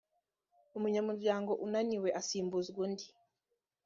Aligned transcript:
umunyamuryango 0.77 1.51
ananiwe 1.65 2.09
asimbuzwa 2.19 2.77
undi. 2.85 3.07